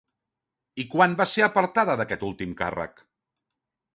[0.83, 3.07] I quan va ser apartada d'aquest últim càrrec?